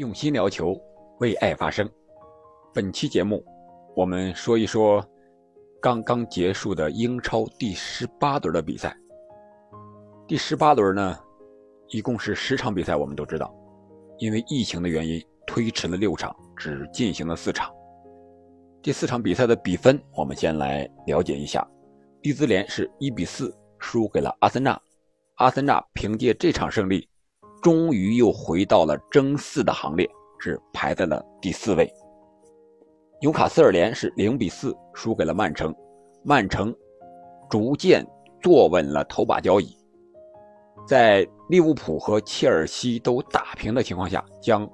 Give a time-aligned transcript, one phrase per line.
[0.00, 0.74] 用心聊球，
[1.18, 1.86] 为爱发声。
[2.72, 3.44] 本期节目，
[3.94, 5.06] 我们说一说
[5.78, 8.96] 刚刚结束的英超第十八轮的比赛。
[10.26, 11.18] 第十八轮呢，
[11.88, 12.96] 一共是十场比赛。
[12.96, 13.54] 我们都知道，
[14.16, 17.70] 因为疫情的原因，推迟了六场，只进行了四场。
[18.80, 21.62] 这四场比赛的比分，我们先来了解一下。
[22.22, 24.80] 利兹联是一比四输给了阿森纳，
[25.34, 27.06] 阿森纳凭借这场胜利。
[27.62, 30.08] 终于又回到了争四的行列，
[30.38, 31.92] 是排在了第四位。
[33.20, 35.74] 纽卡斯尔联是零比四输给了曼城，
[36.24, 36.74] 曼城
[37.50, 38.02] 逐渐
[38.40, 39.76] 坐稳了头把交椅，
[40.88, 44.66] 在利物浦和切尔西都打平的情况下，将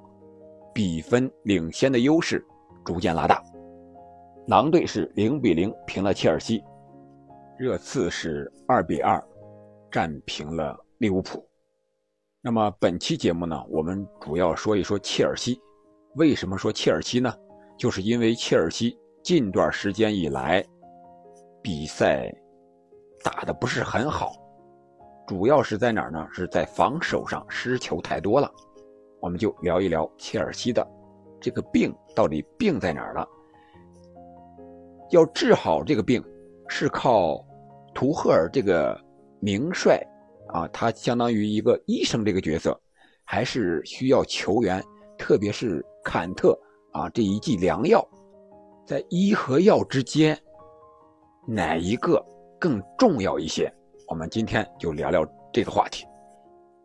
[0.73, 2.41] 比分领先的优势
[2.85, 3.43] 逐渐拉大。
[4.47, 6.63] 狼队是零比零平了切尔西，
[7.57, 9.21] 热刺是二比二
[9.91, 11.45] 战平了利物浦。
[12.39, 15.59] 那么本期节目呢，我们主要说一说切尔西。
[16.15, 17.33] 为什么说切尔西呢？
[17.77, 20.63] 就是因为切尔西近段时间以来
[21.63, 22.31] 比赛
[23.23, 24.33] 打的不是很好，
[25.25, 26.27] 主要是在哪儿呢？
[26.31, 28.49] 是在防守上失球太多了。
[29.19, 30.87] 我们就聊一聊切尔西的
[31.41, 33.27] 这个病到底病在哪儿了。
[35.09, 36.23] 要治好这个病，
[36.67, 37.43] 是靠
[37.95, 38.95] 图赫尔这个
[39.39, 39.99] 名帅。
[40.49, 42.79] 啊，他相当于一个医生这个角色，
[43.23, 44.83] 还是需要球员，
[45.17, 46.57] 特别是坎特
[46.93, 48.05] 啊这一剂良药，
[48.85, 50.37] 在医和药之间，
[51.45, 52.23] 哪一个
[52.59, 53.71] 更重要一些？
[54.07, 56.05] 我们今天就聊聊这个话题。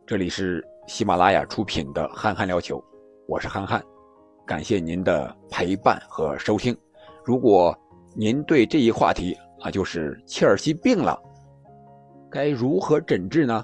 [0.05, 2.79] 这里是喜马拉雅出品的《憨憨聊球》，
[3.29, 3.81] 我是憨憨，
[4.45, 6.77] 感谢您的陪伴和收听。
[7.25, 7.77] 如果
[8.17, 11.17] 您对这一话题啊，就是切尔西病了。
[12.33, 13.63] 该如何诊治呢？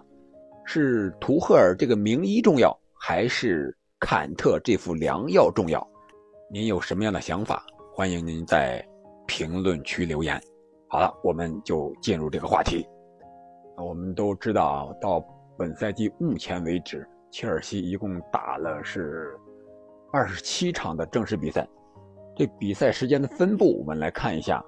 [0.66, 5.84] 是图赫尔这个名医重要，还是坎特这副良药重要？
[6.50, 7.64] 您有什么样的想法？
[7.94, 8.86] 欢迎您在
[9.27, 10.39] 评论区留言。
[10.86, 12.86] 好了，我们就进入这个话题。
[13.79, 15.18] 我们都知道，到
[15.56, 19.35] 本赛季目前为止，切尔西一共打了是
[20.12, 21.67] 二十七场的正式比赛。
[22.36, 24.62] 这比赛时间的分布，我们来看一下。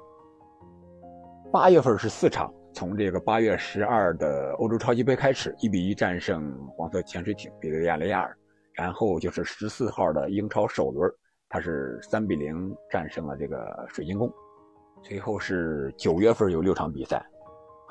[1.52, 2.50] 八月份是四场。
[2.80, 8.34] 从这个八月十二的欧洲超级杯开始，一比一战胜黄色潜水艇比利亚雷亚尔，
[8.72, 11.12] 然后就是十四号的英超首轮，
[11.50, 14.32] 他是三比零战胜了这个水晶宫。
[15.02, 17.22] 随后是九月份有六场比赛，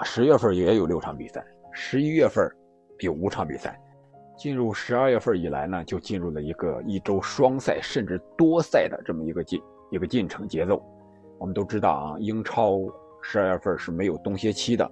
[0.05, 2.43] 十月份也有六场比赛，十一月份
[3.01, 3.79] 有五场比赛。
[4.39, 9.61] 进入十二月份以来呢，就进入了一个一周双赛甚至多赛的这么一个进
[9.91, 10.83] 一个进程节奏。
[11.37, 12.79] 我们都知道啊，英超。
[13.21, 14.89] 十二月份是没有冬歇期的，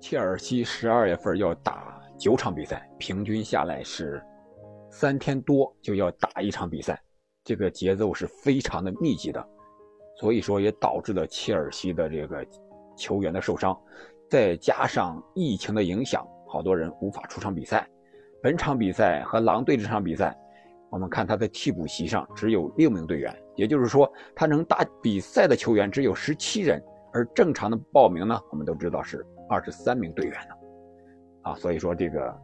[0.00, 4.22] 切尔西十二月份要打九场比赛，平均下来是
[4.90, 7.00] 三天多就要打一场比赛，
[7.44, 9.44] 这个节奏是非常的密集的，
[10.16, 12.44] 所以说也导致了切尔西的这个
[12.96, 13.78] 球员的受伤，
[14.28, 17.88] 再加上疫情的影响，好多人无法出场比赛。
[18.42, 20.36] 本场比赛和狼队这场比赛，
[20.90, 26.82] 我们看他的替补席上只有六名队员，也就是说他能打比赛的球员只有十七人。
[27.12, 30.54] 而正常的报名呢，我们都知道是二十三名队员呢，
[31.42, 32.38] 啊，所以说这个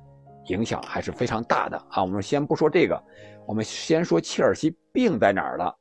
[0.47, 2.03] 影响还是非常大的啊。
[2.03, 3.01] 我们先不说这个，
[3.47, 5.75] 我们先说切尔西病在哪儿了。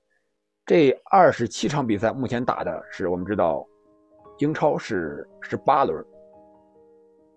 [0.66, 3.66] 这二十七场比赛目前打的是，我们知道
[4.40, 6.06] 英超是十八轮，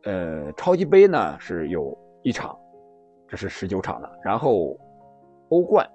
[0.04, 2.58] 呃，超级杯呢是有一场，
[3.28, 4.10] 这是十九场了。
[4.24, 4.76] 然后
[5.50, 5.88] 欧冠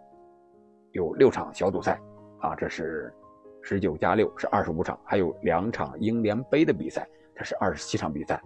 [0.92, 2.00] 有六场小组赛
[2.40, 3.14] 啊，这是。
[3.62, 8.42] 十九加六是二十五场，还有两场英联杯的比赛，它是二十七场比赛。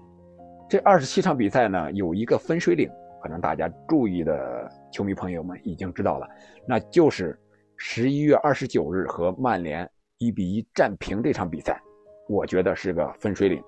[0.69, 2.89] 这二十七场比赛呢，有一个分水岭，
[3.21, 6.27] 可能大家注意的球迷朋友们已经知道了，
[6.67, 7.39] 那就是
[7.77, 11.79] 十一月二十九日和曼联一比一战平这场比赛，
[12.27, 13.63] 我觉得是个分水岭。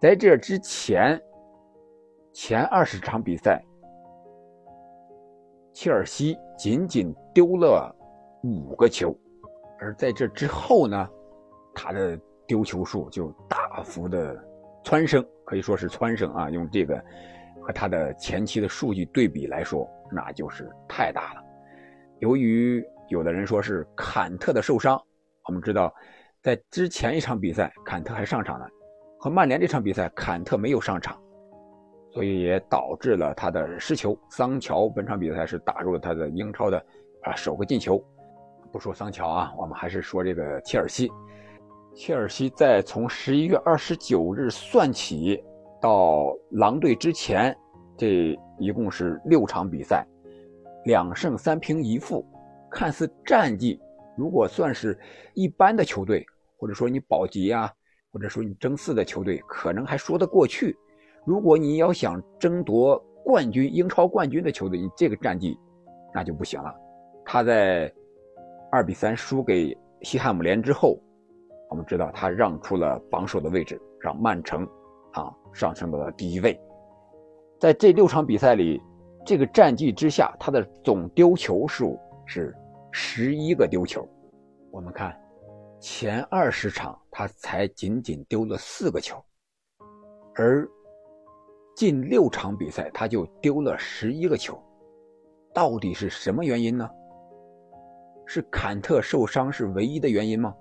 [0.00, 1.20] 在这之前，
[2.32, 3.60] 前二十场比赛，
[5.72, 7.94] 切尔西仅仅丢了
[8.44, 9.12] 五个球。
[9.80, 11.08] 而在这之后呢，
[11.74, 14.36] 他的丢球数就大幅的
[14.84, 16.50] 蹿升，可以说是蹿升啊。
[16.50, 17.00] 用这个
[17.62, 21.42] 和他的前期的数据对比来说，那就是太大了。
[22.18, 25.00] 由于有的人说是坎特的受伤，
[25.46, 25.94] 我们知道
[26.42, 28.66] 在之前一场比赛坎特还上场了，
[29.20, 31.16] 和曼联这场比赛坎特没有上场，
[32.12, 34.18] 所以也导致了他的失球。
[34.30, 36.84] 桑乔本场比赛是打入了他的英超的
[37.22, 38.04] 啊首个进球。
[38.72, 41.10] 不说桑乔啊，我们还是说这个切尔西。
[41.94, 45.42] 切尔西在从十一月二十九日算起
[45.80, 47.56] 到狼队之前，
[47.96, 50.06] 这一共是六场比赛，
[50.84, 52.24] 两胜三平一负，
[52.70, 53.80] 看似战绩
[54.16, 54.96] 如果算是
[55.34, 56.24] 一般的球队，
[56.56, 57.72] 或者说你保级啊，
[58.12, 60.76] 或者说你争四的球队，可能还说得过去。
[61.24, 65.58] 如果你要想争夺冠军、英超冠军的球队，你这个战绩
[66.14, 66.72] 那就不行了。
[67.24, 67.92] 他在
[68.70, 70.98] 二比三输给西汉姆联之后，
[71.70, 74.68] 我们知道他让出了榜首的位置，让曼城
[75.12, 76.58] 啊上升到了第一位。
[77.58, 78.80] 在这六场比赛里，
[79.24, 82.54] 这个战绩之下，他的总丢球数是
[82.92, 84.06] 十一个丢球。
[84.70, 85.18] 我们看
[85.80, 89.16] 前二十场，他才仅仅丢了四个球，
[90.34, 90.68] 而
[91.74, 94.62] 近六场比赛他就丢了十一个球。
[95.54, 96.88] 到底是什么原因呢？
[98.30, 100.54] 是坎特受伤是唯一的原因吗？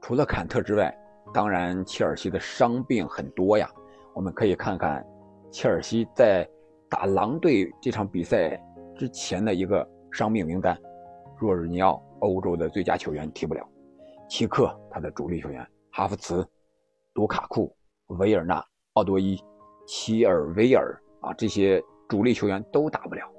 [0.00, 0.90] 除了坎特之外，
[1.34, 3.70] 当然切尔西的伤病很多呀。
[4.14, 5.06] 我们可以看看
[5.52, 6.48] 切尔西在
[6.88, 8.58] 打狼队这场比赛
[8.96, 10.74] 之前的一个伤病名单：
[11.38, 13.62] 若日尼奥，欧洲的最佳球员踢不了；
[14.26, 15.62] 齐克，他的主力球员；
[15.92, 16.42] 哈弗茨、
[17.12, 17.70] 卢卡库、
[18.18, 18.64] 维尔纳、
[18.94, 19.38] 奥多伊、
[19.86, 23.30] 齐尔维尔啊，这些主力球员都打不了。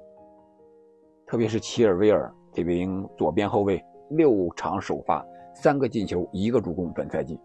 [1.26, 2.32] 特别是齐尔维尔。
[2.54, 6.92] 这名左边后卫六场首发，三个进球，一个助攻。
[6.92, 7.40] 本赛季，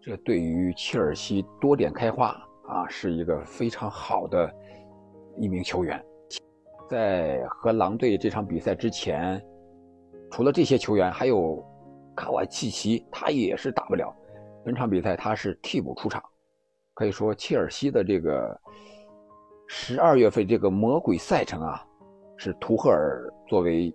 [0.00, 4.52] 这对于切尔西多点开花啊，是一个非常好的
[5.36, 6.04] 一名球员。
[6.90, 9.40] 在和狼队这场比赛之前，
[10.28, 11.64] 除了这些球员，还有
[12.16, 14.12] 卡瓦契奇，他也是打不了。
[14.64, 16.20] 本场比赛他是替补出场，
[16.94, 18.60] 可以说切尔西的这个
[19.68, 21.86] 十二月份这个魔鬼赛程啊，
[22.36, 23.94] 是图赫尔作为。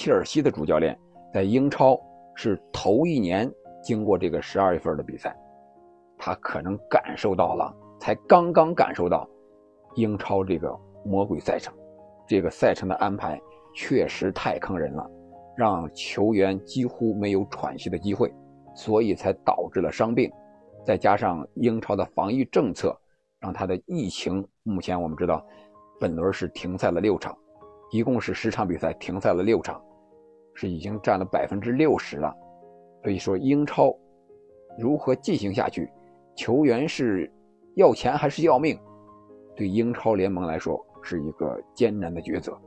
[0.00, 0.96] 切尔西的主教练
[1.34, 2.00] 在英超
[2.36, 3.52] 是头一年
[3.82, 5.36] 经过这个十二月份的比赛，
[6.16, 9.28] 他可能感受到了，才刚刚感受到
[9.96, 10.72] 英超这个
[11.04, 11.74] 魔鬼赛程，
[12.28, 13.40] 这个赛程的安排
[13.74, 15.04] 确实太坑人了，
[15.56, 18.32] 让球员几乎没有喘息的机会，
[18.76, 20.30] 所以才导致了伤病，
[20.86, 22.96] 再加上英超的防疫政策，
[23.40, 25.44] 让他的疫情目前我们知道，
[25.98, 27.36] 本轮是停赛了六场。
[27.90, 29.82] 一共是十场比赛，停赛了六场，
[30.58, 32.34] 是已经占了百分之六十了。
[33.04, 33.94] 所以说，英超
[34.76, 35.88] 如何进行下去，
[36.36, 37.32] 球员是
[37.76, 38.76] 要钱还是要命，
[39.54, 42.58] 对英超联盟来说是一个艰难的抉择。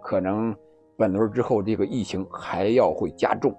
[0.00, 0.56] 可能
[0.96, 3.52] 本轮之后，这个疫情还要会加重。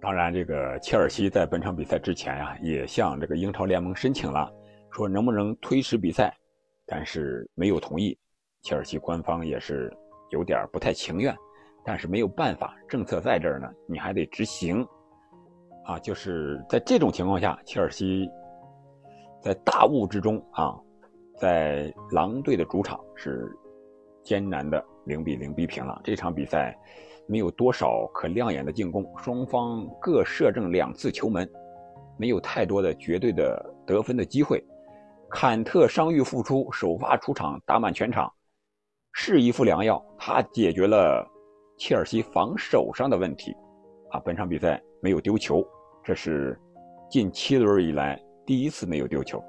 [0.00, 4.48] 当然，这个切尔西在本场比赛之前呀，也向这个英超联盟申请了，
[4.92, 6.32] 说能不能推迟比赛，
[6.86, 8.16] 但是没有同意。
[8.62, 9.92] 切尔西官方也是。
[10.32, 11.36] 有点不太情愿，
[11.90, 14.86] 但是没有办法，政策在这儿呢，你还得执行。
[15.84, 18.30] 啊，就是在这种情况下，切尔西
[19.42, 20.78] 在大雾之中啊，
[21.36, 23.50] 在狼队的主场是
[24.22, 26.78] 艰难的零比零逼平了这场比赛，
[27.26, 31.50] 没有多少可亮眼的进攻，双方各射正两次球门，
[32.16, 34.64] 没有太多的绝对的得分的机会。
[35.28, 38.32] 坎特伤愈复出，首发出场打满全场。
[39.12, 41.28] 是一副良药，他解决了
[41.80, 43.56] 切尔西防守上的问题，
[44.10, 45.66] 啊，本场比赛没有丢球，
[46.04, 46.54] 这是
[47.10, 49.42] 近七轮以来第一次没有丢球，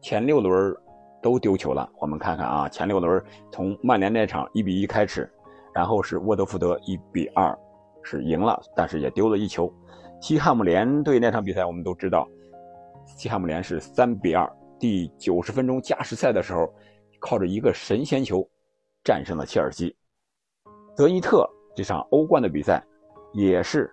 [0.00, 0.72] 前六轮
[1.20, 1.90] 都丢球了。
[1.98, 5.28] 我们看看啊，前六轮从曼联那场一比一开始，
[5.74, 7.58] 然后是沃德福德一比二
[8.04, 9.68] 是赢了，但是也丢了一球。
[10.20, 12.28] 西汉姆联队那场比赛我们都知道，
[13.04, 16.72] 西汉姆联是三比二，第九十分钟加时赛的时候，
[17.18, 18.48] 靠着一个神仙球。
[19.02, 19.94] 战胜了切尔西，
[20.96, 22.82] 德尼特这场欧冠的比赛
[23.32, 23.90] 也是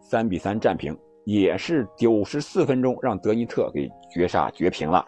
[0.00, 5.06] 三比三战平，也是九十四分钟让德尼特给绝杀绝平了。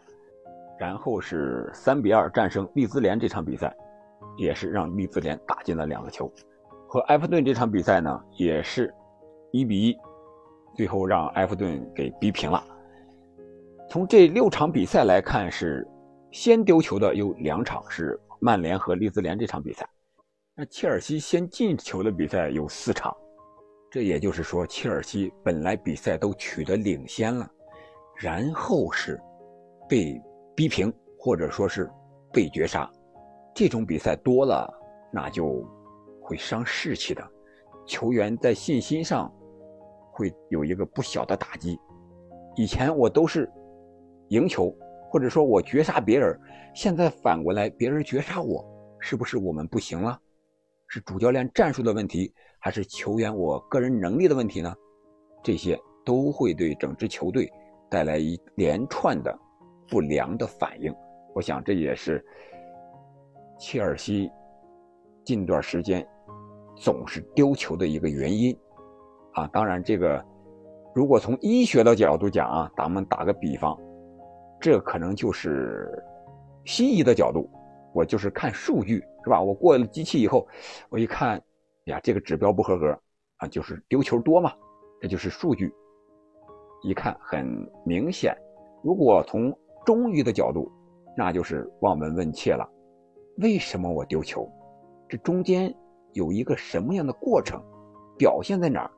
[0.78, 3.74] 然后是三比二战胜利兹联这场比赛，
[4.36, 6.30] 也是让利兹联打进了两个球。
[6.86, 8.94] 和埃弗顿这场比赛呢，也是
[9.50, 9.96] 一比一，
[10.76, 12.62] 最后让埃弗顿给逼平了。
[13.90, 15.86] 从这六场比赛来看，是
[16.30, 18.18] 先丢球的有两场是。
[18.40, 19.84] 曼联和利兹联这场比赛，
[20.60, 23.16] 那切尔西先进球的比赛有四场，
[23.92, 27.48] 这也就是说，切尔西本来比赛都取得领先了，
[28.16, 29.20] 然后是
[29.88, 30.20] 被
[30.56, 31.88] 逼平或者说是
[32.32, 32.90] 被绝杀，
[33.54, 34.68] 这种比赛多了，
[35.12, 35.64] 那就
[36.20, 37.22] 会伤士气的，
[37.86, 39.32] 球员在信心上
[40.10, 41.78] 会有一个不小的打击。
[42.56, 43.48] 以前我都是
[44.30, 44.76] 赢球。
[45.10, 46.38] 或者说我绝杀别人，
[46.74, 48.62] 现在反过来别人绝杀我，
[49.00, 50.20] 是不是我们不行了？
[50.88, 54.74] 是主教练战术的问题，还是球员我个人能力的问题呢？
[55.42, 57.50] 这些都会对整支球队
[57.90, 59.38] 带来一连串的
[59.86, 60.92] 不良的反应。
[61.34, 62.24] 我想这也是
[63.58, 64.30] 切尔西
[65.24, 66.04] 近段时间
[66.74, 68.58] 总是丢球的一个原因。
[69.34, 70.24] 啊，当然这个
[70.94, 73.78] 如果从医学的角度讲啊，咱们打个比方，
[74.58, 76.02] 这可能就是
[76.64, 77.48] 西医的角度，
[77.94, 79.40] 我就是看数据是吧？
[79.40, 80.46] 我过了机器以后，
[80.88, 81.42] 我一看
[81.84, 82.98] 呀，这个指标不合格
[83.38, 84.52] 啊，就是丢球多嘛，
[85.00, 85.72] 这就是数据。
[86.82, 88.36] 一看很明显，
[88.84, 89.52] 如果从
[89.84, 90.70] 中医的角度，
[91.16, 92.68] 那就是望闻问切了。
[93.38, 94.48] 为什么我丢球？
[95.08, 95.74] 这中间
[96.12, 97.60] 有一个什么样的过程？
[98.16, 98.90] 表现在哪儿？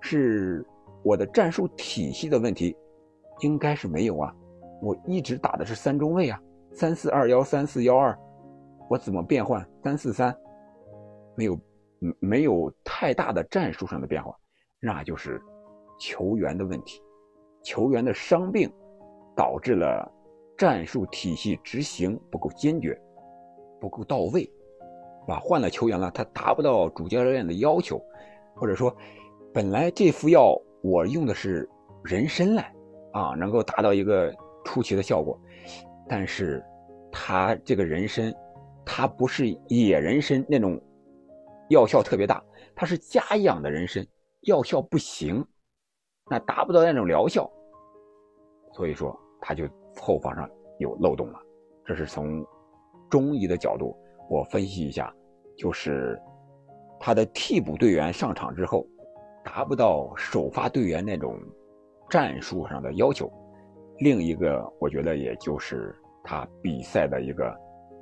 [0.00, 0.66] 是
[1.02, 2.76] 我的战术体系的问题？
[3.40, 4.34] 应该是没有啊，
[4.82, 6.38] 我一直打的是三中卫啊，
[6.72, 8.18] 三四二幺三四幺二，
[8.88, 10.34] 我怎么变换三四三？
[11.36, 11.58] 没有，
[12.18, 14.36] 没有太大的战术上的变化，
[14.80, 15.40] 那就是
[15.98, 17.02] 球员的问题，
[17.62, 18.70] 球员的伤病
[19.36, 20.10] 导致了。
[20.58, 22.94] 战术体系执行不够坚决，
[23.80, 25.40] 不够到位，是吧？
[25.42, 27.98] 换了球员了，他达不到主教练的要求，
[28.54, 28.94] 或者说，
[29.54, 31.66] 本来这副药我用的是
[32.04, 32.70] 人参来，
[33.12, 34.30] 啊，能够达到一个
[34.62, 35.40] 出奇的效果，
[36.10, 36.60] 但是，
[37.12, 38.34] 他这个人参，
[38.84, 40.76] 它不是野人参那种
[41.68, 42.42] 药效特别大，
[42.74, 44.04] 他是家养的人参，
[44.40, 45.46] 药效不行，
[46.28, 47.48] 那达不到那种疗效，
[48.72, 49.68] 所以说他就。
[50.00, 50.48] 后防上
[50.78, 51.38] 有漏洞了，
[51.84, 52.46] 这是从
[53.10, 53.94] 中医的角度
[54.30, 55.12] 我分析一下，
[55.58, 56.18] 就是
[56.98, 58.86] 他的替补队员上场之后，
[59.44, 61.36] 达不到首发队员那种
[62.08, 63.30] 战术上的要求。
[63.98, 67.56] 另一个，我觉得也就是他比赛的一个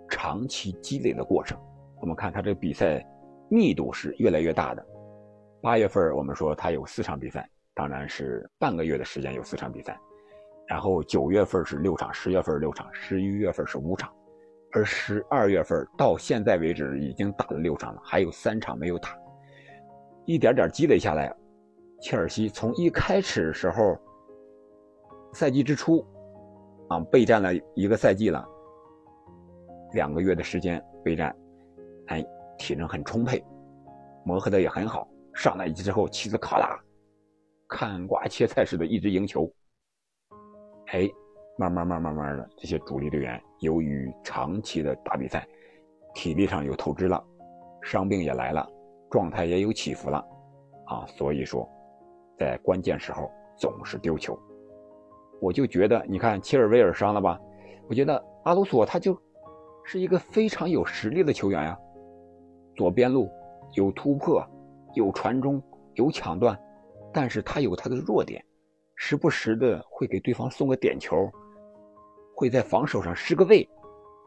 [0.09, 1.59] 长期积累的过程。
[2.01, 3.05] 我们看他这个比赛
[3.51, 4.87] 密度是越来越大的。
[5.61, 9.99] 八月份我们说他有四场比赛，当然是半个月的时间有四场比赛。
[10.67, 14.13] 然后九月份是六场，十月份六场，十一月份是五场，
[14.73, 19.17] 而十二月份到现在为止已经打了六场了，还有三场没有打。
[20.27, 21.35] 一点点积累下来，
[22.03, 23.99] 切尔西从一开始时候，
[25.33, 26.07] 赛季之初，
[26.89, 28.47] 啊备战了一个赛季了，
[29.93, 31.35] 两个月的时间备战，
[32.07, 32.25] 哎，
[32.59, 33.45] 体能很充沛，
[34.25, 35.07] 磨合的也很好。
[35.35, 36.77] 上来之后，气子卡拉，
[37.69, 39.49] 看瓜切菜似的一直赢球。
[40.87, 41.09] 哎，
[41.57, 45.47] 慢慢慢慢慢的，这些主力队员由于长期的打比赛，
[46.15, 47.23] 体力上有透支了，
[47.83, 48.69] 伤病也来了，
[49.11, 50.19] 状态也有起伏了，
[50.87, 51.69] 啊，所以说，
[52.39, 54.37] 在关键时候总是丢球。
[55.41, 57.41] 我就觉得，你看切尔维尔伤了吧？
[57.89, 59.19] 我觉得阿鲁索他就
[59.85, 61.79] 是一个非常有实力的球员呀，
[62.77, 63.31] 左边路
[63.75, 64.45] 有突破，
[64.95, 65.63] 有传中，
[65.95, 66.59] 有抢断，
[67.13, 68.45] 但是他有他的弱点。
[68.95, 71.31] 时不时的会给对方送个点球，
[72.35, 73.67] 会在防守上失个位，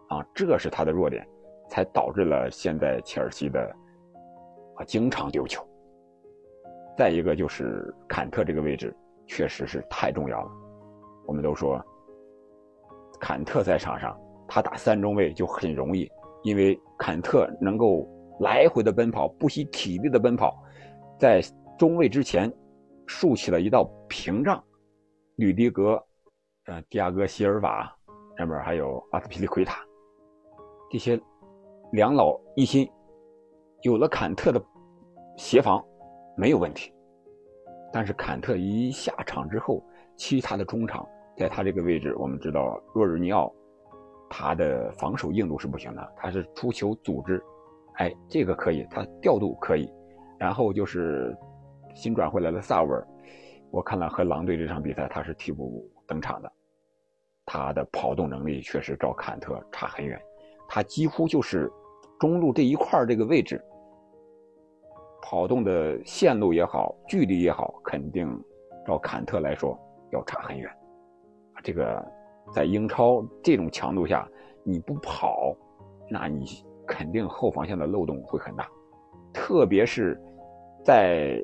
[0.08, 1.28] 啊，这是他的弱点，
[1.70, 3.60] 才导致了现在切尔西的
[4.76, 5.62] 啊经常丢球。
[6.98, 8.96] 再一个就是坎特这个位置
[9.28, 10.52] 确实是太重要了。
[11.26, 11.84] 我们都说，
[13.20, 16.10] 坎特在场上，他打三中卫就很容易，
[16.44, 18.08] 因为坎特能够
[18.40, 20.58] 来回的奔跑，不惜体力的奔跑，
[21.20, 21.42] 在
[21.78, 22.52] 中卫之前。
[23.08, 24.64] 竖起了一道屏障，
[25.36, 26.02] 吕迪格、
[26.68, 27.94] 呃，迪亚哥·席尔瓦，
[28.38, 29.82] 上面还有阿斯皮利奎塔，
[30.90, 31.20] 这些
[31.92, 32.90] 两老一心，
[33.82, 34.64] 有了坎特的
[35.36, 35.84] 协防，
[36.38, 36.94] 没有问题。
[37.92, 39.84] 但是坎特一下场之后，
[40.22, 41.04] 其他的中场
[41.36, 43.52] 在他这个位置，我们知道若日尼奥，
[44.30, 47.44] 他的防守硬度是不行的，他是出球组织，
[47.96, 49.92] 哎，这个可以，他调度可以，
[50.38, 51.36] 然后就是。
[51.94, 53.06] 新转回来的萨维尔，
[53.70, 56.50] 我看了和狼队这场比赛，他是替补登场的。
[57.46, 60.18] 他的跑动能力确实照坎特差很远，
[60.70, 61.70] 他几乎就是
[62.18, 63.62] 中路这一块这个位置，
[65.22, 68.42] 跑动的线路也好，距离也好，肯定
[68.88, 69.78] 照坎特来说
[70.12, 70.70] 要差很远。
[71.64, 72.04] 这个
[72.52, 74.28] 在英超这种强度下，
[74.64, 75.56] 你不跑，
[76.10, 76.46] 那你
[76.88, 78.68] 肯定后防线的漏洞会很大，
[79.34, 80.20] 特别是
[80.84, 81.44] 在。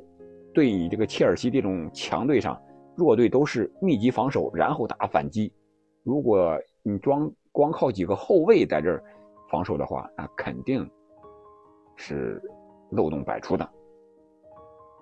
[0.53, 2.59] 对你这个切尔西这种强队上，
[2.95, 5.53] 弱队都是密集防守，然后打反击。
[6.01, 9.03] 如果你装光靠几个后卫在这儿
[9.51, 10.89] 防守的话，那肯定
[11.95, 12.41] 是
[12.89, 13.69] 漏洞百出的。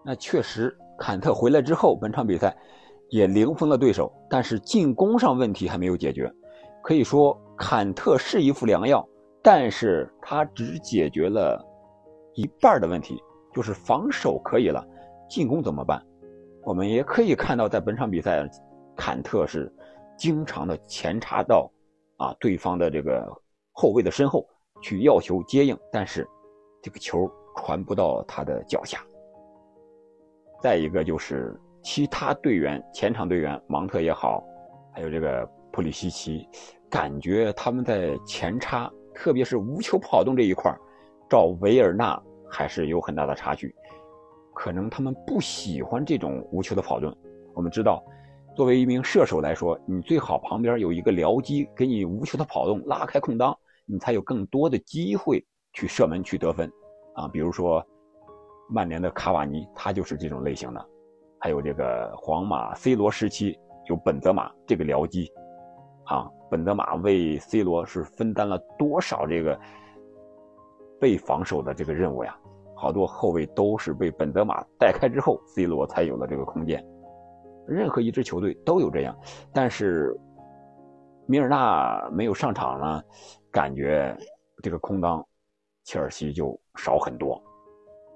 [0.04, 2.54] 那确实，坎特回来之后，本场比赛
[3.16, 6.30] 也零封了对手，但是进攻上问题还没有解决。
[6.84, 9.08] 可以说，坎特是一副良药，
[9.42, 11.66] 但是他只解决了
[12.34, 13.18] 一半的问题，
[13.54, 14.86] 就是防守可以了。
[15.30, 16.06] 进攻怎么办？
[16.66, 18.46] 我们也可以看到，在本场比赛，
[18.98, 19.74] 坎特是
[20.18, 21.72] 经常的前插到
[22.18, 23.26] 啊对方的这个
[23.72, 24.46] 后卫的身后
[24.82, 26.28] 去要求接应，但是
[26.82, 29.00] 这个球传不到他的脚下。
[30.62, 34.44] 再一个就是其他队员，前场队员芒特也好，
[34.92, 36.50] 还有这个普里西奇，
[36.90, 40.76] 感觉他们在前插，特别是无球跑动这一块
[41.30, 43.74] 照维尔纳还是有很大的差距。
[44.52, 47.16] 可能他们不喜欢这种无球的跑动。
[47.54, 48.04] 我们知道，
[48.56, 56.68] 作为一名射手来说，你最好旁边有一个僚机给你无球的跑动，拉开空当，你才有更多的机会去射门去得分。
[57.14, 57.86] 啊，比如说
[58.68, 60.84] 曼联的卡瓦尼，他就是这种类型的。
[61.46, 63.56] 还有这个皇马 C 罗时期
[63.88, 65.32] 有本泽马这个僚机，
[66.06, 69.56] 啊，本泽马为 C 罗是分担了多少这个
[71.00, 72.36] 被防守的这个任务呀？
[72.76, 76.84] 好多后卫都是被本泽马带开之后，C 罗才有了这个空间。
[77.68, 79.16] 任何一支球队都有这样，
[79.54, 80.20] 但是
[81.28, 83.04] 米尔纳没有上场呢，
[83.52, 84.18] 感觉
[84.64, 85.24] 这个空当
[85.84, 87.40] 切尔西就少很多。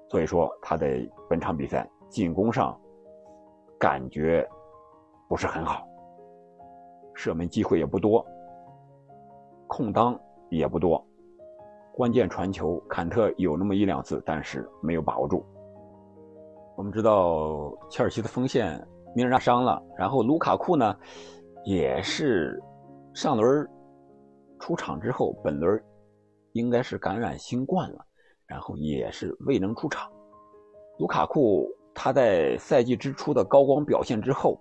[0.08, 2.76] 所以说他在本场比赛进攻上
[3.80, 4.46] 感觉
[5.26, 5.88] 不是很好，
[7.14, 8.22] 射门机会也不多，
[9.66, 10.20] 空当
[10.50, 11.02] 也不多。
[11.94, 15.42] 关键传球，坎特有那么一两次，但是没有把握住。
[16.76, 20.94] 我们知道切尔西的锋线米尔纳伤了，然后卢卡库呢，
[21.64, 22.62] 也是
[23.14, 23.66] 上轮
[24.58, 25.82] 出场之后，本轮
[26.52, 28.04] 应该是感染新冠了，
[28.46, 30.10] 然后也是未能出场。
[30.98, 34.58] 卢卡库他在赛季之初的高光表现之后，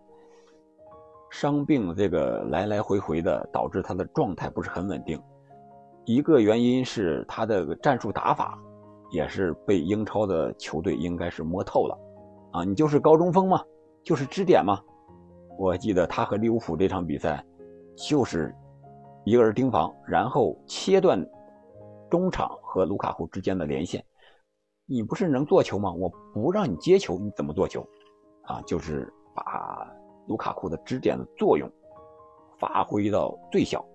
[1.29, 5.21] 伤病这个来来回回的，导致他的状态不是很稳定。
[6.05, 8.57] 一个原因是他的战术打法，
[9.11, 11.97] 也是被英超的球队应该是摸透了，
[12.51, 13.63] 啊，你就是高中锋嘛，
[14.03, 14.79] 就是支点嘛。
[15.57, 17.43] 我记得他和利物浦这场比赛，
[17.95, 18.53] 就是
[19.23, 21.23] 一个人盯防，然后切断
[22.09, 24.03] 中场和卢卡库之间的连线。
[24.91, 25.93] 你不是能做球吗？
[25.93, 27.85] 我不让你接球，你怎么做球？
[28.45, 29.87] 啊，就是把
[30.27, 31.69] 卢卡库的支点的作用
[32.57, 33.85] 发挥到最小。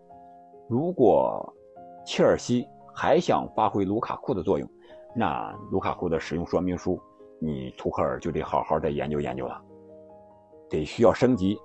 [0.69, 1.53] 如果
[2.07, 4.69] 切尔西还想发挥卢卡库的作用，
[5.17, 6.97] 那卢卡库的使用说明书，
[7.41, 9.61] 你图赫尔就得好好的研究研究了，
[10.71, 11.59] 得需要升级，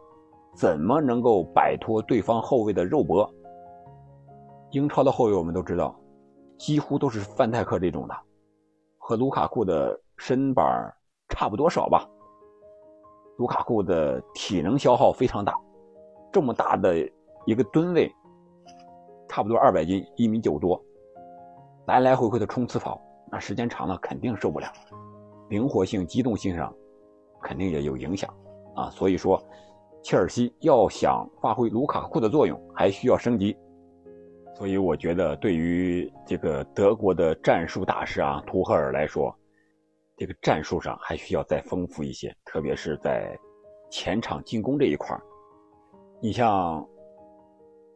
[0.56, 3.32] 怎么能够摆脱对方后卫的肉搏？
[4.72, 5.96] 英超的后卫我们都知道，
[6.58, 8.16] 几乎都是范戴克这种的，
[9.10, 10.64] 和卢卡库的身板
[11.30, 12.08] 差不多少吧。
[13.38, 15.52] 卢卡库的体能消耗非常大，
[16.32, 16.96] 这么大的
[17.48, 18.08] 一个吨位。
[19.28, 20.80] 差不多二百斤，一米九多，
[21.88, 24.68] 来来回回的冲刺跑，那时间长了肯定受不了，
[25.50, 26.72] 灵活性、机动性上
[27.42, 28.32] 肯定也有影响
[28.76, 28.92] 啊。
[28.92, 29.44] 所以说，
[30.04, 33.58] 切尔西要想发挥卢卡库的作用，还需要升级。
[34.60, 39.34] 所以我觉得，对于这个德国的战术大师啊，图赫尔来说，
[40.16, 43.36] 这个战术上还需要再丰富一些，特别是在
[43.90, 45.18] 前场进攻这一块
[46.22, 46.88] 你像。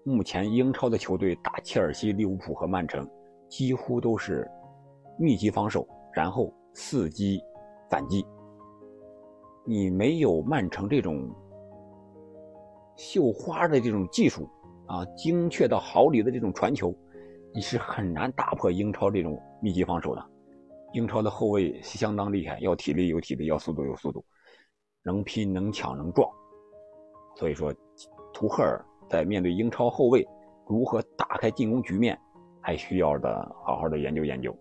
[0.05, 3.09] 目前英超的球队打切尔西、利物浦和曼城，
[3.47, 4.45] 几乎都是
[5.17, 7.41] 密集防守，然后伺机
[7.89, 8.25] 反击。
[9.65, 11.33] 你没有曼城这种
[12.97, 14.45] 绣花的这种技术
[14.87, 16.95] 啊，精确到毫厘的这种传球，
[17.53, 20.25] 你是很难打破英超这种密集防守的。
[20.93, 24.23] 英超的后卫相当厉害，要体力有体力，要速度有速度，
[25.03, 26.29] 能拼能抢能撞。
[27.35, 27.73] 所以说，
[28.33, 28.83] 图赫尔。
[29.09, 30.25] 在面对英超后卫
[30.65, 32.17] 如何打开进攻局面，
[32.61, 34.57] 还需要的好好的研究研究，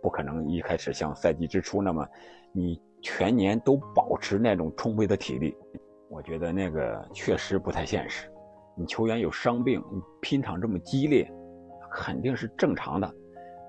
[0.00, 2.08] 不可能一开始像赛季之初那么，
[2.52, 5.54] 你全年都保持那种充沛的体力，
[6.08, 8.31] 我觉得那个确实不太现实。
[8.76, 11.30] 你球员有伤病，你拼场这么激烈，
[11.90, 13.14] 肯定是正常的。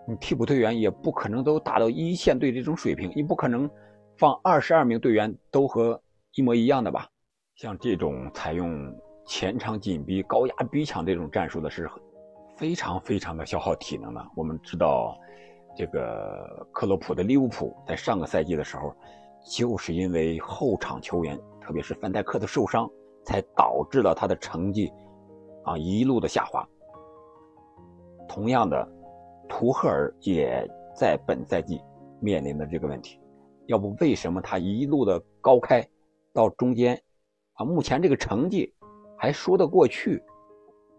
[0.08, 3.70] 你替补队员也不可能都达到一线队这种水平，你不可能
[4.18, 6.02] 放二十二名队员都和
[6.36, 7.08] 一模一样的吧？
[7.56, 8.94] 像这种采用。
[9.26, 11.90] 前场紧逼、高压逼抢这种战术的是
[12.58, 14.22] 非常非常的消耗体能的。
[14.36, 15.18] 我们知道，
[15.78, 18.94] 这个克洛普的利物浦在上个赛季的时候，
[19.50, 22.86] 就是因为后场球员，特别是范戴克的受伤，
[23.24, 24.92] 才导致了他的成绩
[25.64, 26.68] 啊一路的下滑。
[28.28, 28.88] 同样的，
[29.50, 31.82] 图赫尔也在本赛季
[32.20, 33.20] 面临的这个问题。
[33.68, 35.88] 要不为什么他一路的高开
[36.34, 37.02] 到中间
[37.54, 37.66] 啊？
[37.66, 38.74] 目前这个成绩。
[39.16, 40.22] 还说得过去，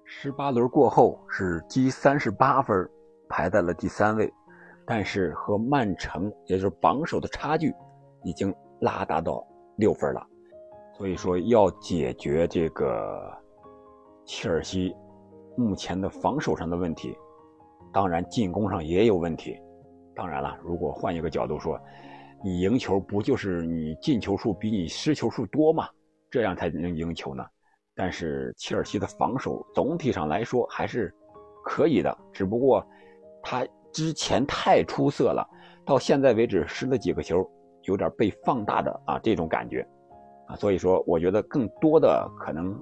[0.06, 2.88] 十八轮过后是积三十八分，
[3.28, 4.32] 排在了第三位，
[4.86, 7.74] 但是和曼城也就是榜首的差距
[8.22, 10.26] 已经拉大到六分了。
[10.96, 13.30] 所以说要解决这个
[14.24, 14.94] 切尔西
[15.56, 17.16] 目前的防守上的问题，
[17.92, 19.56] 当然进攻上也有问题，
[20.14, 21.78] 当然了，如果换一个角度说，
[22.44, 25.88] 你赢球不就是你进球数比你失球数多吗？
[26.30, 27.44] 这样才能赢球呢。
[27.96, 31.14] 但是切尔西的防守总体上来说还是
[31.64, 32.84] 可以的，只不过
[33.42, 35.48] 他之前太出色了，
[35.84, 37.48] 到现在为止失了几个球，
[37.82, 39.86] 有点被放大的啊这种感觉
[40.46, 40.56] 啊。
[40.56, 42.76] 所以说，我觉得更多的可能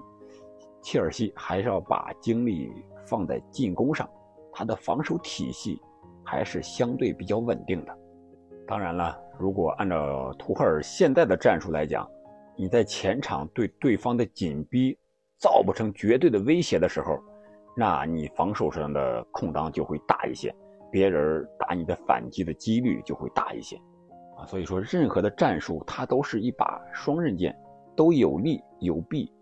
[0.82, 2.72] 切尔西还是要把精力
[3.06, 4.08] 放在进攻上，
[4.52, 5.80] 他的防守体系
[6.24, 7.98] 还是相对比较稳定的。
[8.66, 12.08] 当然了，如果按照图赫尔现在的战术来讲，
[12.56, 14.96] 你在前场对对方的紧逼
[15.38, 17.18] 造不成绝对的威胁的时候，
[17.76, 20.54] 那你防守上的空当就会大一些，
[20.90, 23.80] 别人打你的反击的几率就会大一些，
[24.46, 27.56] 所以说任何的战术它都是一把双刃剑，
[27.96, 29.32] 都有利有弊，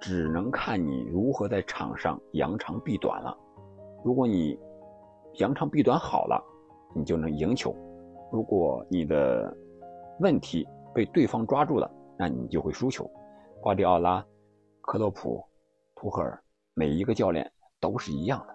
[0.00, 3.36] 只能看你如何在场上扬长避短了。
[4.04, 4.58] 如果你
[5.34, 6.42] 扬长避短好了，
[6.94, 7.70] 你就能赢球；
[8.32, 9.54] 如果你的
[10.20, 13.08] 问题被对方抓住了，那你就会输球。
[13.60, 14.24] 瓜迪奥拉、
[14.80, 15.44] 克洛普、
[15.94, 16.42] 图赫尔，
[16.74, 18.54] 每一个教练都是一样的，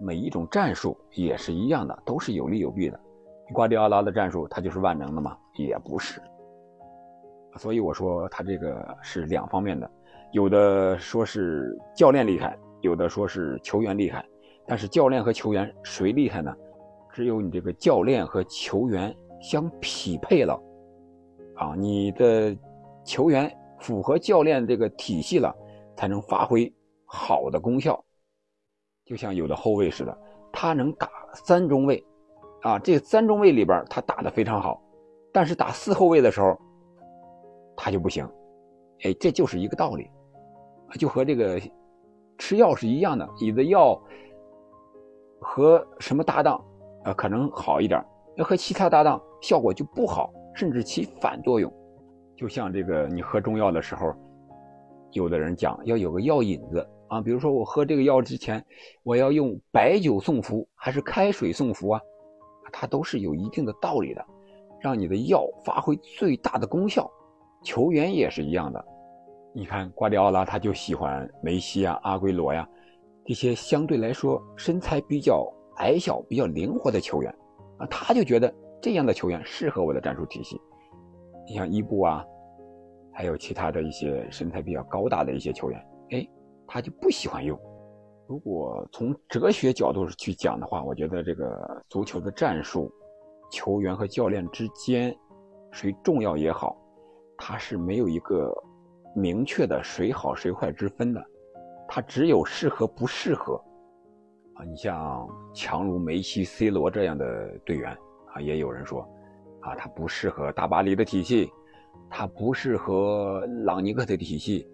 [0.00, 3.00] 每一种战术也是一样的，都是有利有弊的。
[3.52, 5.36] 瓜迪奥拉的战术他就是万能的吗？
[5.58, 6.20] 也不是。
[7.56, 9.90] 所以我说他这个是两方面的，
[10.32, 14.24] 有的说是教练厉害，有的说是球员厉害。
[14.66, 16.54] 但是教练和球员谁厉害呢？
[17.12, 20.60] 只有你这个教练和球员相匹配了，
[21.56, 22.56] 啊，你的。
[23.06, 25.54] 球员符合教练这个体系了，
[25.94, 28.04] 才能发挥好的功效。
[29.04, 30.18] 就像有的后卫似的，
[30.52, 32.04] 他能打三中卫，
[32.66, 34.82] 啊，这三中卫里边他打的非常好，
[35.32, 36.58] 但是打四后卫的时候，
[37.76, 38.28] 他就不行。
[39.04, 40.10] 哎，这就是一个道理，
[40.98, 41.60] 就和这个
[42.38, 43.96] 吃药是一样的，你的药
[45.40, 46.60] 和什么搭档，
[47.04, 51.72] 呃，可能好一点，要和其他搭档效果就不好，甚至起反作用。
[52.36, 54.12] 就像这个，你喝中药的时候，
[55.12, 58.60] 有的人讲要有个药引子啊，比如说我喝这个药之前，
[59.04, 62.00] 我要用白酒送服还是开水送服啊？
[62.72, 64.24] 它都是有一定的道理的，
[64.80, 67.10] 让你的药发挥最大的功效。
[67.62, 68.84] 球员也是一样的，
[69.52, 72.68] 你看瓜迪奥拉他就喜欢梅西啊、阿圭罗呀
[73.24, 77.34] 这些相对来说身材比较矮小、比较灵活的球员
[77.78, 80.60] 啊，他就觉得这样的球员适合我的战术体系。
[81.46, 82.24] 你像伊布啊，
[83.12, 86.28] 还有其他的一些身材比较高大的一些球员，哎，
[86.68, 87.58] 他就不喜欢用。
[88.28, 92.92] 如果从哲学角度去讲的话，我觉得这个足球的战术，
[93.52, 95.16] 球员和教练之间，
[95.70, 96.76] 谁重要也好，
[97.38, 98.52] 他是没有一个
[99.14, 101.24] 明确的谁好谁坏之分的，
[101.86, 103.54] 他只有适合不适合。
[104.54, 107.96] 啊，你像强如梅西、C 罗这样的队员
[108.32, 109.08] 啊，也有人说。
[109.60, 111.50] 啊，他不适合大巴黎的体系，
[112.08, 114.64] 他不适合朗尼克的体系，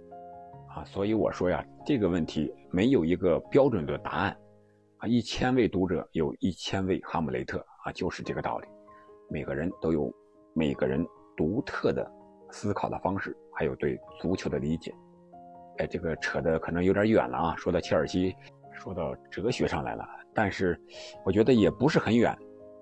[0.75, 4.37] 啊，所以我说呀，这个问题没有一个标准的答案，
[4.99, 8.67] 啊，一千位读者有一千位哈姆雷特，啊，就是这个道理，
[9.29, 10.11] 每个人都有
[10.55, 11.07] 每个人
[11.37, 12.11] 独特的
[12.51, 14.95] 思考的方式，还有对足球的理解，
[15.79, 18.35] 哎，这个扯的可能有点远了啊，说到切尔西，
[18.73, 20.81] 说到哲学上来了，但是
[21.25, 22.37] 我觉得也不是很远。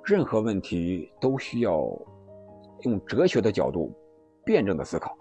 [0.04, 1.76] 任何问题都需要
[2.82, 3.92] 用哲学的角度
[4.44, 5.16] 辩证的思考，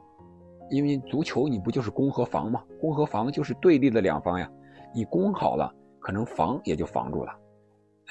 [0.70, 2.64] 因为足球你不就是攻和防吗？
[2.80, 4.50] 攻和防就是对立的两方呀。
[4.94, 7.32] 你攻好了，可能防也就防住了。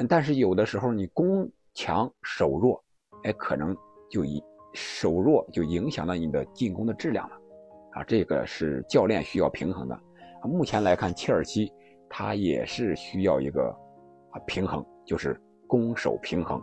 [0.08, 2.82] 但是有的时候你攻强守弱，
[3.24, 3.76] 哎，可能
[4.10, 4.42] 就以
[4.74, 7.36] 守弱就影响了你的进攻的质量了。
[7.92, 9.98] 啊，这个是教练需要平衡的。
[10.44, 11.72] 目前来看，切尔西
[12.08, 13.74] 他也是需要一个
[14.30, 15.40] 啊平衡，就是。
[15.70, 16.58] 攻守平衡，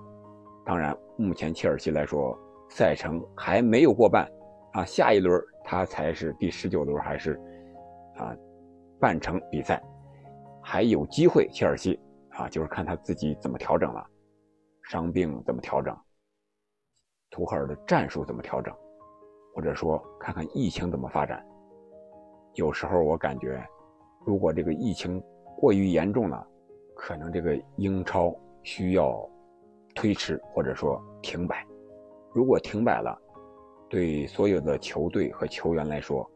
[0.65, 2.35] 当然，目前切尔西来说，
[2.71, 4.27] 赛程还没有过半，
[4.75, 7.39] 啊，下一轮他才是第十九轮，还是
[8.15, 8.35] 啊
[8.99, 9.81] 半程比赛，
[10.61, 11.47] 还有机会。
[11.49, 11.97] 切尔西
[12.31, 14.05] 啊，就是看他自己怎么调整了，
[14.83, 15.97] 伤病怎么调整，
[17.31, 18.75] 图赫尔的战术怎么调整，
[19.55, 21.41] 或者说看看疫情怎么发展。
[22.55, 23.65] 有时候我感觉，
[24.25, 25.23] 如果这个疫情
[25.57, 26.45] 过于严重了，
[26.97, 28.35] 可能这个英超。
[28.67, 29.15] 需要
[29.93, 31.63] 推迟或者说停摆，
[32.33, 33.15] 如果停摆了，
[33.89, 36.29] 对所有的球队和球员来说，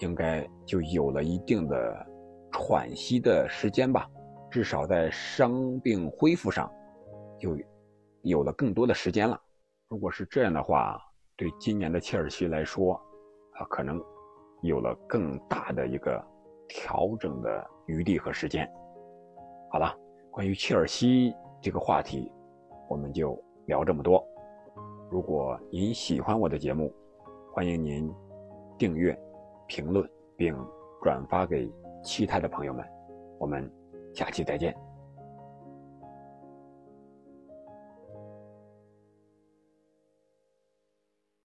[0.00, 2.06] 应该就有了一定的
[2.52, 4.08] 喘息的时间吧，
[4.50, 6.70] 至少在伤病恢复上，
[7.38, 7.56] 就
[8.22, 9.40] 有了更多的时间了。
[9.88, 11.00] 如果是这样的话，
[11.36, 12.94] 对今年的切尔西来说，
[13.54, 14.00] 啊，可能
[14.62, 16.22] 有了更大的一个
[16.68, 18.68] 调整的余地和时间。
[19.70, 19.96] 好了，
[20.30, 21.34] 关于切尔西。
[21.62, 22.30] 这个话题，
[22.90, 24.22] 我们就聊这么多。
[25.14, 26.92] 如果您喜欢我的节目，
[27.52, 28.12] 欢迎您
[28.76, 29.16] 订阅、
[29.68, 30.04] 评论
[30.36, 30.52] 并
[31.04, 31.70] 转发给
[32.02, 32.84] 其他的朋友们。
[33.38, 33.72] 我们
[34.12, 34.74] 下期再见。